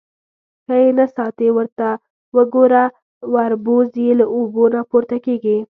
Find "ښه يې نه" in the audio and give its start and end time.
0.65-1.05